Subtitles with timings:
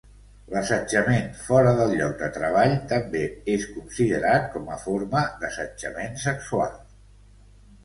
[0.51, 3.21] L'assetjament fora del lloc de treball també
[3.57, 6.77] és considerat com a forma d'assetjament sexual.